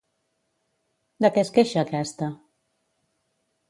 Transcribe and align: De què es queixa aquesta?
De 1.25 1.31
què 1.37 1.43
es 1.45 1.53
queixa 1.59 1.85
aquesta? 1.85 2.35